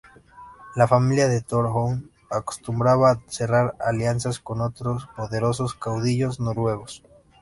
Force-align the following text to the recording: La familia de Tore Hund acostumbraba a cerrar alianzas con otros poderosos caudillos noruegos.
La 0.75 0.87
familia 0.87 1.27
de 1.27 1.41
Tore 1.41 1.69
Hund 1.69 2.09
acostumbraba 2.31 3.11
a 3.11 3.21
cerrar 3.27 3.75
alianzas 3.79 4.39
con 4.39 4.61
otros 4.61 5.07
poderosos 5.15 5.75
caudillos 5.75 6.39
noruegos. 6.39 7.03